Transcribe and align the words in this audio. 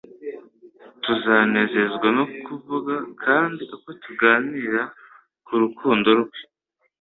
Tuzanezezwa 1.03 2.07
no 2.17 2.25
kumuvuga; 2.43 2.95
kandi 3.23 3.61
uko 3.75 3.89
tuganira 4.03 4.81
ku 5.45 5.53
rukundo 5.61 6.09
Rwe 6.19 6.39